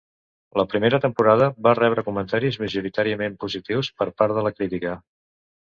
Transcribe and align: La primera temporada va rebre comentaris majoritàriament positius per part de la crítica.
La 0.59 0.63
primera 0.71 0.99
temporada 1.03 1.49
va 1.67 1.75
rebre 1.81 2.05
comentaris 2.09 2.59
majoritàriament 2.65 3.39
positius 3.45 3.95
per 4.01 4.13
part 4.23 4.39
de 4.41 4.49
la 4.49 4.57
crítica. 4.61 5.01